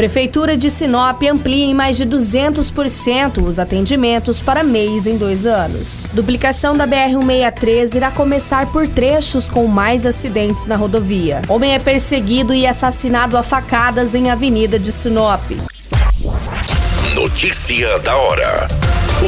Prefeitura 0.00 0.56
de 0.56 0.70
Sinop 0.70 1.22
amplia 1.24 1.66
em 1.66 1.74
mais 1.74 1.94
de 1.94 2.06
200% 2.06 3.46
os 3.46 3.58
atendimentos 3.58 4.40
para 4.40 4.62
mês 4.62 5.06
em 5.06 5.18
dois 5.18 5.44
anos. 5.44 6.06
Duplicação 6.14 6.74
da 6.74 6.88
BR-163 6.88 7.96
irá 7.96 8.10
começar 8.10 8.72
por 8.72 8.88
trechos 8.88 9.50
com 9.50 9.66
mais 9.66 10.06
acidentes 10.06 10.66
na 10.66 10.74
rodovia. 10.74 11.42
Homem 11.50 11.74
é 11.74 11.78
perseguido 11.78 12.54
e 12.54 12.66
assassinado 12.66 13.36
a 13.36 13.42
facadas 13.42 14.14
em 14.14 14.30
Avenida 14.30 14.78
de 14.78 14.90
Sinop. 14.90 15.42
Notícia 17.14 17.98
da 17.98 18.16
hora. 18.16 18.68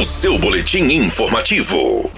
O 0.00 0.02
seu 0.06 0.38
boletim 0.38 0.84
informativo. 0.84 2.10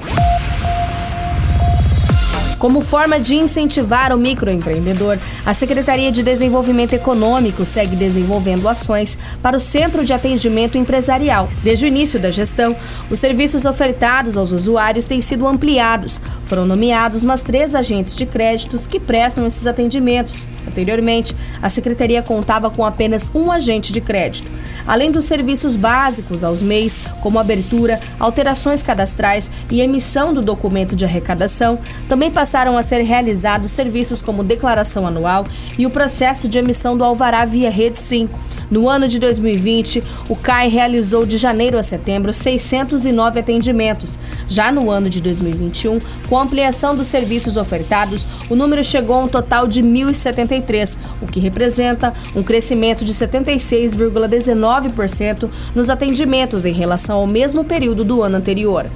Como 2.64 2.80
forma 2.80 3.20
de 3.20 3.34
incentivar 3.34 4.10
o 4.10 4.16
microempreendedor, 4.16 5.18
a 5.44 5.52
Secretaria 5.52 6.10
de 6.10 6.22
Desenvolvimento 6.22 6.94
Econômico 6.94 7.62
segue 7.62 7.94
desenvolvendo 7.94 8.66
ações 8.66 9.18
para 9.42 9.54
o 9.54 9.60
Centro 9.60 10.02
de 10.02 10.14
Atendimento 10.14 10.78
Empresarial. 10.78 11.46
Desde 11.62 11.84
o 11.84 11.88
início 11.88 12.18
da 12.18 12.30
gestão, 12.30 12.74
os 13.10 13.18
serviços 13.18 13.66
ofertados 13.66 14.38
aos 14.38 14.50
usuários 14.50 15.04
têm 15.04 15.20
sido 15.20 15.46
ampliados. 15.46 16.22
Foram 16.46 16.64
nomeados 16.64 17.22
mais 17.22 17.42
três 17.42 17.74
agentes 17.74 18.16
de 18.16 18.24
créditos 18.24 18.86
que 18.86 18.98
prestam 18.98 19.44
esses 19.44 19.66
atendimentos. 19.66 20.48
Anteriormente, 20.66 21.36
a 21.60 21.68
Secretaria 21.68 22.22
contava 22.22 22.70
com 22.70 22.82
apenas 22.82 23.30
um 23.34 23.52
agente 23.52 23.92
de 23.92 24.00
crédito. 24.00 24.50
Além 24.86 25.10
dos 25.10 25.26
serviços 25.26 25.76
básicos 25.76 26.42
aos 26.42 26.62
MEIs, 26.62 26.98
como 27.20 27.38
abertura, 27.38 28.00
alterações 28.18 28.82
cadastrais 28.82 29.50
e 29.70 29.82
emissão 29.82 30.32
do 30.32 30.40
documento 30.40 30.96
de 30.96 31.04
arrecadação, 31.04 31.78
também 32.08 32.30
passaram 32.30 32.53
passaram 32.54 32.78
a 32.78 32.84
ser 32.84 33.02
realizados 33.02 33.72
serviços 33.72 34.22
como 34.22 34.44
declaração 34.44 35.04
anual 35.04 35.44
e 35.76 35.86
o 35.86 35.90
processo 35.90 36.46
de 36.46 36.56
emissão 36.56 36.96
do 36.96 37.02
alvará 37.02 37.44
via 37.44 37.68
Rede 37.68 37.98
Sim. 37.98 38.28
No 38.74 38.88
ano 38.88 39.06
de 39.06 39.20
2020, 39.20 40.02
o 40.28 40.34
CAI 40.34 40.68
realizou 40.68 41.24
de 41.24 41.38
janeiro 41.38 41.78
a 41.78 41.82
setembro 41.84 42.34
609 42.34 43.38
atendimentos. 43.38 44.18
Já 44.48 44.72
no 44.72 44.90
ano 44.90 45.08
de 45.08 45.20
2021, 45.20 46.00
com 46.28 46.36
a 46.36 46.42
ampliação 46.42 46.92
dos 46.92 47.06
serviços 47.06 47.56
ofertados, 47.56 48.26
o 48.50 48.56
número 48.56 48.82
chegou 48.82 49.14
a 49.14 49.20
um 49.20 49.28
total 49.28 49.68
de 49.68 49.80
1.073, 49.80 50.98
o 51.22 51.28
que 51.28 51.38
representa 51.38 52.12
um 52.34 52.42
crescimento 52.42 53.04
de 53.04 53.14
76,19% 53.14 55.48
nos 55.72 55.88
atendimentos 55.88 56.66
em 56.66 56.72
relação 56.72 57.18
ao 57.18 57.28
mesmo 57.28 57.64
período 57.64 58.02
do 58.02 58.24
ano 58.24 58.38
anterior. 58.38 58.90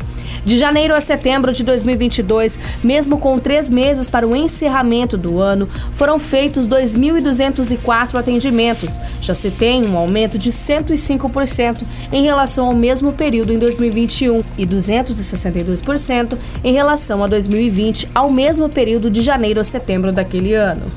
De 0.45 0.59
janeiro 0.59 0.95
a 0.95 1.01
setembro 1.01 1.53
de 1.53 1.63
2022, 1.63 2.59
mesmo 2.83 3.19
com 3.19 3.39
três 3.39 3.71
meses 3.71 4.09
para 4.09 4.27
o 4.27 4.35
encerramento 4.35 5.17
do 5.17 5.39
ano, 5.41 5.69
foram 5.93 6.19
feitos 6.19 6.67
2.204 6.67 8.17
atendimentos. 8.17 8.99
Já 9.21 9.35
se 9.35 9.51
tem 9.51 9.68
um 9.77 9.97
aumento 9.97 10.39
de 10.39 10.51
105% 10.51 11.83
em 12.13 12.23
relação 12.23 12.67
ao 12.67 12.75
mesmo 12.75 13.13
período 13.13 13.53
em 13.53 13.59
2021 13.59 14.43
e 14.57 14.67
262% 14.67 16.39
em 16.65 16.73
relação 16.73 17.23
a 17.23 17.27
2020, 17.27 18.09
ao 18.15 18.31
mesmo 18.31 18.69
período 18.69 19.11
de 19.11 19.23
janeiro 19.23 19.61
a 19.61 19.65
setembro 19.65 20.13
daquele 20.13 20.55
ano. 20.55 20.91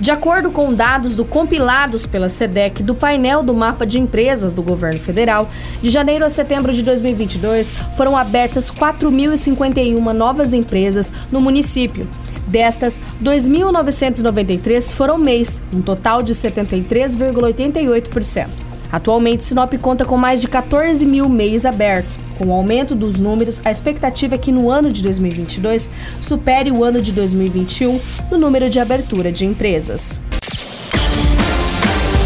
De 0.00 0.10
acordo 0.10 0.50
com 0.50 0.74
dados 0.74 1.14
do 1.14 1.24
compilados 1.24 2.06
pela 2.06 2.28
SEDEC 2.28 2.82
do 2.82 2.94
painel 2.94 3.42
do 3.42 3.54
mapa 3.54 3.86
de 3.86 4.00
empresas 4.00 4.52
do 4.52 4.62
governo 4.62 4.98
federal, 4.98 5.48
de 5.80 5.90
janeiro 5.90 6.24
a 6.24 6.30
setembro 6.30 6.72
de 6.72 6.82
2022 6.82 7.72
foram 7.96 8.16
abertas 8.16 8.70
4.051 8.70 10.12
novas 10.12 10.52
empresas 10.52 11.12
no 11.30 11.40
município. 11.40 12.08
Destas, 12.52 13.00
2.993 13.24 14.92
foram 14.92 15.16
MEIs, 15.16 15.62
um 15.72 15.80
total 15.80 16.22
de 16.22 16.34
73,88%. 16.34 18.48
Atualmente, 18.92 19.42
Sinop 19.42 19.72
conta 19.80 20.04
com 20.04 20.18
mais 20.18 20.42
de 20.42 20.48
14 20.48 21.06
mil 21.06 21.30
MEIs 21.30 21.64
abertos. 21.64 22.12
Com 22.36 22.48
o 22.48 22.52
aumento 22.52 22.94
dos 22.94 23.18
números, 23.18 23.58
a 23.64 23.70
expectativa 23.70 24.34
é 24.34 24.38
que 24.38 24.52
no 24.52 24.70
ano 24.70 24.90
de 24.90 25.02
2022 25.02 25.88
supere 26.20 26.70
o 26.70 26.84
ano 26.84 27.00
de 27.00 27.10
2021 27.12 27.98
no 28.30 28.36
número 28.36 28.68
de 28.68 28.78
abertura 28.78 29.32
de 29.32 29.46
empresas. 29.46 30.20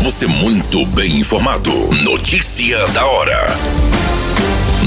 Você 0.02 0.26
muito 0.26 0.84
bem 0.86 1.20
informado. 1.20 1.70
Notícia 2.02 2.84
da 2.88 3.06
hora 3.06 3.46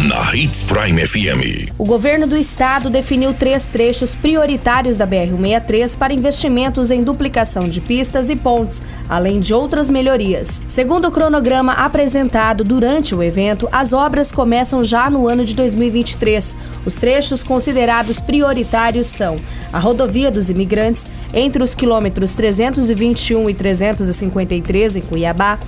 na 0.09 0.35
Hits 0.35 0.63
Prime 0.63 1.05
FM. 1.05 1.71
O 1.77 1.85
governo 1.85 2.25
do 2.25 2.35
estado 2.35 2.89
definiu 2.89 3.31
três 3.31 3.67
trechos 3.67 4.15
prioritários 4.15 4.97
da 4.97 5.05
BR-163 5.05 5.95
para 5.95 6.11
investimentos 6.11 6.89
em 6.89 7.03
duplicação 7.03 7.69
de 7.69 7.79
pistas 7.79 8.27
e 8.27 8.35
pontes, 8.35 8.81
além 9.07 9.39
de 9.39 9.53
outras 9.53 9.87
melhorias. 9.87 10.63
Segundo 10.67 11.09
o 11.09 11.11
cronograma 11.11 11.73
apresentado 11.73 12.63
durante 12.63 13.13
o 13.13 13.21
evento, 13.21 13.69
as 13.71 13.93
obras 13.93 14.31
começam 14.31 14.83
já 14.83 15.11
no 15.11 15.27
ano 15.27 15.45
de 15.45 15.53
2023. 15.53 16.55
Os 16.87 16.95
trechos 16.95 17.43
considerados 17.43 18.19
prioritários 18.19 19.05
são 19.05 19.37
a 19.71 19.77
rodovia 19.77 20.31
dos 20.31 20.49
imigrantes, 20.49 21.07
entre 21.31 21.61
os 21.61 21.75
quilômetros 21.75 22.33
321 22.33 23.47
e 23.47 23.53
353 23.53 24.95
em 24.95 25.01
Cuiabá, 25.01 25.59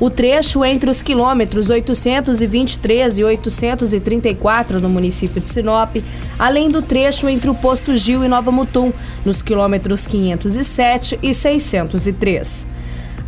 o 0.00 0.08
trecho 0.08 0.64
entre 0.64 0.88
os 0.88 1.02
quilômetros 1.02 1.70
823 1.70 3.18
e 3.18 3.24
834 3.92 4.80
no 4.80 4.88
município 4.88 5.40
de 5.40 5.48
Sinop, 5.48 5.96
além 6.38 6.68
do 6.68 6.82
trecho 6.82 7.28
entre 7.28 7.50
o 7.50 7.54
posto 7.54 7.96
Gil 7.96 8.24
e 8.24 8.28
Nova 8.28 8.50
Mutum, 8.50 8.92
nos 9.24 9.42
quilômetros 9.42 10.06
507 10.06 11.18
e 11.22 11.34
603. 11.34 12.78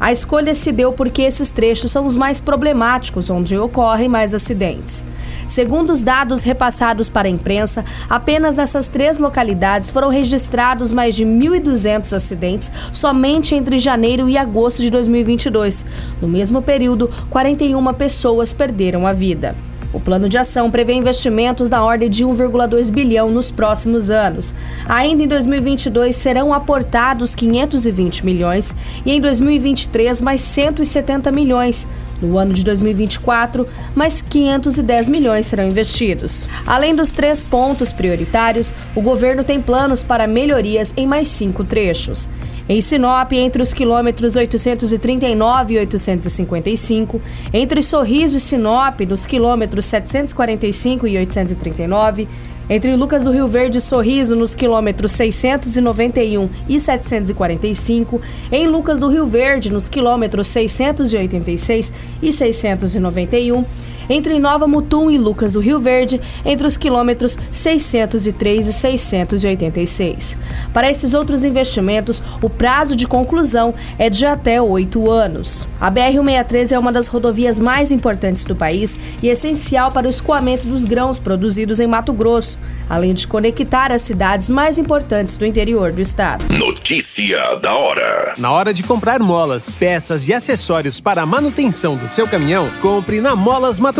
A 0.00 0.10
escolha 0.10 0.54
se 0.54 0.72
deu 0.72 0.94
porque 0.94 1.20
esses 1.20 1.50
trechos 1.50 1.90
são 1.90 2.06
os 2.06 2.16
mais 2.16 2.40
problemáticos, 2.40 3.28
onde 3.28 3.58
ocorrem 3.58 4.08
mais 4.08 4.34
acidentes. 4.34 5.04
Segundo 5.46 5.90
os 5.90 6.00
dados 6.00 6.42
repassados 6.42 7.10
para 7.10 7.28
a 7.28 7.30
imprensa, 7.30 7.84
apenas 8.08 8.56
nessas 8.56 8.88
três 8.88 9.18
localidades 9.18 9.90
foram 9.90 10.08
registrados 10.08 10.94
mais 10.94 11.14
de 11.14 11.26
1.200 11.26 12.16
acidentes 12.16 12.72
somente 12.90 13.54
entre 13.54 13.78
janeiro 13.78 14.26
e 14.26 14.38
agosto 14.38 14.80
de 14.80 14.88
2022. 14.88 15.84
No 16.22 16.28
mesmo 16.28 16.62
período, 16.62 17.10
41 17.28 17.92
pessoas 17.92 18.54
perderam 18.54 19.06
a 19.06 19.12
vida. 19.12 19.54
O 19.92 19.98
plano 19.98 20.28
de 20.28 20.38
ação 20.38 20.70
prevê 20.70 20.92
investimentos 20.92 21.68
da 21.68 21.82
ordem 21.82 22.08
de 22.08 22.24
1,2 22.24 22.92
bilhão 22.92 23.28
nos 23.28 23.50
próximos 23.50 24.10
anos. 24.10 24.54
Ainda 24.86 25.24
em 25.24 25.28
2022 25.28 26.14
serão 26.14 26.54
aportados 26.54 27.34
520 27.34 28.24
milhões 28.24 28.74
e 29.04 29.10
em 29.10 29.20
2023 29.20 30.22
mais 30.22 30.42
170 30.42 31.32
milhões. 31.32 31.88
No 32.22 32.36
ano 32.36 32.52
de 32.52 32.62
2024, 32.62 33.66
mais 33.94 34.20
510 34.20 35.08
milhões 35.08 35.46
serão 35.46 35.66
investidos. 35.66 36.48
Além 36.66 36.94
dos 36.94 37.12
três 37.12 37.42
pontos 37.42 37.92
prioritários, 37.92 38.74
o 38.94 39.00
governo 39.00 39.42
tem 39.42 39.60
planos 39.60 40.02
para 40.02 40.26
melhorias 40.26 40.92
em 40.96 41.06
mais 41.06 41.28
cinco 41.28 41.64
trechos. 41.64 42.28
Em 42.70 42.80
Sinop, 42.80 43.32
entre 43.32 43.60
os 43.60 43.74
quilômetros 43.74 44.36
839 44.36 45.74
e 45.74 45.78
855, 45.78 47.20
entre 47.52 47.82
Sorriso 47.82 48.36
e 48.36 48.38
Sinop, 48.38 49.00
nos 49.00 49.26
quilômetros 49.26 49.86
745 49.86 51.08
e 51.08 51.18
839, 51.18 52.28
entre 52.68 52.94
Lucas 52.94 53.24
do 53.24 53.32
Rio 53.32 53.48
Verde 53.48 53.78
e 53.78 53.80
Sorriso, 53.80 54.36
nos 54.36 54.54
quilômetros 54.54 55.10
691 55.10 56.48
e 56.68 56.78
745, 56.78 58.20
em 58.52 58.68
Lucas 58.68 59.00
do 59.00 59.08
Rio 59.08 59.26
Verde, 59.26 59.72
nos 59.72 59.88
quilômetros 59.88 60.46
686 60.46 61.92
e 62.22 62.32
691, 62.32 63.64
entre 64.10 64.38
Nova 64.40 64.66
Mutum 64.66 65.08
e 65.08 65.16
Lucas 65.16 65.52
do 65.52 65.60
Rio 65.60 65.78
Verde, 65.78 66.20
entre 66.44 66.66
os 66.66 66.76
quilômetros 66.76 67.38
603 67.52 68.66
e 68.66 68.72
686. 68.72 70.36
Para 70.74 70.90
esses 70.90 71.14
outros 71.14 71.44
investimentos, 71.44 72.22
o 72.42 72.50
prazo 72.50 72.96
de 72.96 73.06
conclusão 73.06 73.72
é 73.96 74.10
de 74.10 74.26
até 74.26 74.60
oito 74.60 75.08
anos. 75.08 75.66
A 75.80 75.90
BR-163 75.90 76.72
é 76.72 76.78
uma 76.78 76.92
das 76.92 77.06
rodovias 77.06 77.60
mais 77.60 77.92
importantes 77.92 78.44
do 78.44 78.56
país 78.56 78.96
e 79.22 79.28
essencial 79.28 79.92
para 79.92 80.06
o 80.06 80.10
escoamento 80.10 80.66
dos 80.66 80.84
grãos 80.84 81.18
produzidos 81.18 81.78
em 81.78 81.86
Mato 81.86 82.12
Grosso, 82.12 82.58
além 82.88 83.14
de 83.14 83.28
conectar 83.28 83.92
as 83.92 84.02
cidades 84.02 84.48
mais 84.48 84.78
importantes 84.78 85.36
do 85.36 85.46
interior 85.46 85.92
do 85.92 86.00
estado. 86.00 86.44
Notícia 86.52 87.56
da 87.62 87.74
hora. 87.74 88.34
Na 88.36 88.50
hora 88.50 88.74
de 88.74 88.82
comprar 88.82 89.20
molas, 89.20 89.76
peças 89.76 90.26
e 90.28 90.34
acessórios 90.34 90.98
para 90.98 91.22
a 91.22 91.26
manutenção 91.26 91.96
do 91.96 92.08
seu 92.08 92.26
caminhão, 92.26 92.68
compre 92.82 93.20
na 93.20 93.36
Molas 93.36 93.78
Mato 93.78 93.99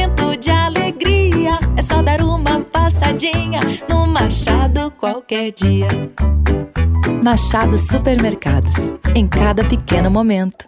passadinha 3.21 3.59
no 3.87 4.07
Machado 4.07 4.91
qualquer 4.99 5.51
dia. 5.51 5.87
Machado 7.23 7.77
Supermercados. 7.77 8.91
Em 9.13 9.27
cada 9.27 9.63
pequeno 9.63 10.09
momento. 10.09 10.67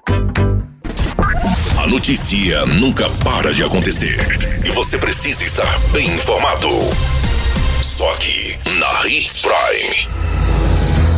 A 1.82 1.88
notícia 1.88 2.66
nunca 2.66 3.10
para 3.24 3.54
de 3.54 3.64
acontecer. 3.64 4.20
E 4.64 4.70
você 4.72 4.98
precisa 4.98 5.44
estar 5.44 5.80
bem 5.92 6.06
informado. 6.08 6.70
Só 7.82 8.12
aqui, 8.14 8.58
na 8.80 9.08
Hits 9.08 9.42
Prime. 9.42 10.24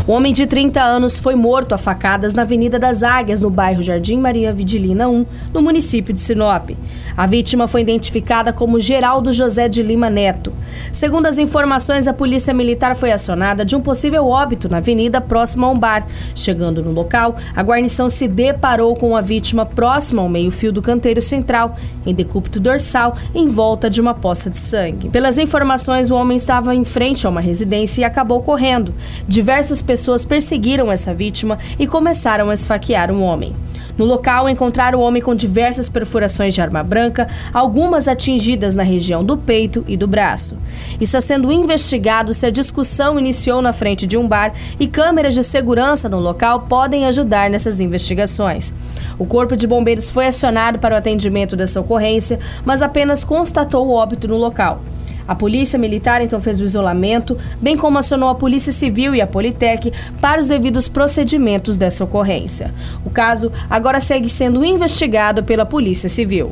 O 0.08 0.12
homem 0.12 0.32
de 0.32 0.46
30 0.46 0.82
anos 0.82 1.18
foi 1.18 1.34
morto 1.34 1.74
a 1.74 1.78
facadas 1.78 2.36
na 2.36 2.44
Avenida 2.44 2.78
das 2.78 3.02
Águias, 3.02 3.42
no 3.42 3.50
bairro 3.50 3.82
Jardim 3.82 4.20
Maria 4.20 4.54
Vidilina 4.54 5.10
1, 5.10 5.26
no 5.52 5.62
município 5.64 6.14
de 6.14 6.22
Sinop. 6.22 6.70
A 7.18 7.26
vítima 7.26 7.68
foi 7.68 7.82
identificada 7.82 8.54
como 8.54 8.80
Geraldo 8.80 9.34
José 9.34 9.68
de 9.68 9.82
Lima 9.82 10.10
Neto. 10.10 10.54
Segundo 10.92 11.26
as 11.26 11.38
informações, 11.38 12.08
a 12.08 12.14
polícia 12.14 12.54
militar 12.54 12.96
foi 12.96 13.12
acionada 13.12 13.66
de 13.66 13.76
um 13.76 13.82
possível 13.82 14.28
óbito 14.28 14.70
na 14.70 14.78
avenida 14.78 15.20
próxima 15.20 15.68
a 15.68 15.70
um 15.70 15.78
bar. 15.78 16.08
Chegando 16.34 16.82
no 16.82 16.92
local, 16.92 17.36
a 17.56 17.62
guarnição 17.62 18.10
se 18.10 18.28
deparou 18.28 18.96
com 18.96 19.16
a 19.16 19.22
vítima 19.22 19.66
próxima 19.66 20.22
ao 20.22 20.30
meio-fio 20.30 20.72
do 20.72 20.82
canteiro 20.82 21.22
central, 21.22 21.76
em 22.06 22.14
decúbito 22.14 22.60
dorsal, 22.60 23.18
em 23.34 23.48
volta 23.48 23.90
de 23.90 24.00
uma 24.00 24.14
poça 24.14 24.50
de 24.50 24.58
sangue. 24.58 25.10
Pelas 25.10 25.38
informações, 25.38 26.10
o 26.10 26.16
homem 26.16 26.38
estava 26.38 26.74
em 26.74 26.86
frente 26.86 27.28
a 27.28 27.30
uma 27.30 27.42
residência 27.42 28.02
e 28.02 28.04
acabou 28.04 28.42
correndo. 28.42 28.94
Diversas 29.28 29.82
pessoas 29.82 30.26
perseguiram 30.26 30.92
essa 30.92 31.14
vítima 31.14 31.60
e 31.78 31.88
começaram 31.88 32.50
a 32.50 32.54
esfaquear 32.54 33.12
o 33.12 33.16
um 33.16 33.24
homem. 33.24 33.56
No 33.98 34.04
local, 34.04 34.50
encontraram 34.50 35.00
o 35.00 35.02
homem 35.02 35.22
com 35.22 35.34
diversas 35.34 35.88
perfurações 35.88 36.54
de 36.54 36.62
arma 36.62 36.84
branca, 36.84 37.30
algumas 37.54 38.08
atingidas 38.08 38.76
na 38.76 38.84
região 38.84 39.24
do 39.24 39.38
peito 39.38 39.86
e 39.88 39.96
do 39.96 40.08
braço. 40.08 40.55
Está 41.00 41.22
sendo 41.22 41.52
investigado 41.52 42.34
se 42.34 42.46
a 42.46 42.50
discussão 42.50 43.20
iniciou 43.20 43.62
na 43.62 43.74
frente 43.74 44.06
de 44.06 44.18
um 44.18 44.28
bar 44.28 44.54
e 44.80 44.88
câmeras 44.88 45.34
de 45.34 45.44
segurança 45.44 46.08
no 46.08 46.20
local 46.20 46.62
podem 46.62 47.06
ajudar 47.06 47.50
nessas 47.50 47.80
investigações. 47.80 48.74
O 49.18 49.26
Corpo 49.26 49.56
de 49.56 49.68
Bombeiros 49.68 50.10
foi 50.10 50.28
acionado 50.28 50.80
para 50.80 50.96
o 50.96 50.98
atendimento 50.98 51.56
dessa 51.56 51.80
ocorrência, 51.80 52.40
mas 52.64 52.82
apenas 52.82 53.24
constatou 53.24 53.88
o 53.88 53.94
óbito 53.94 54.28
no 54.28 54.38
local. 54.38 54.82
A 55.28 55.34
Polícia 55.34 55.80
Militar 55.80 56.22
então 56.22 56.40
fez 56.40 56.60
o 56.60 56.64
isolamento, 56.64 57.38
bem 57.60 57.76
como 57.76 57.98
acionou 57.98 58.30
a 58.30 58.36
Polícia 58.36 58.72
Civil 58.72 59.16
e 59.16 59.22
a 59.22 59.28
Politec 59.28 59.92
para 60.22 60.40
os 60.40 60.48
devidos 60.48 60.88
procedimentos 60.88 61.78
dessa 61.78 62.04
ocorrência. 62.04 62.72
O 63.04 63.10
caso 63.10 63.52
agora 63.70 64.00
segue 64.00 64.30
sendo 64.30 64.64
investigado 64.64 65.44
pela 65.44 65.66
Polícia 65.66 66.10
Civil. 66.10 66.52